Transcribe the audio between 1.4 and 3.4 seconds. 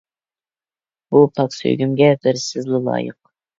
سۆيگۈمگە بىر سىزلا لايىق.